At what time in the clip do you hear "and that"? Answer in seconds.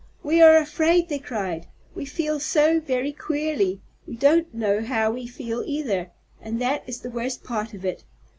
6.41-6.81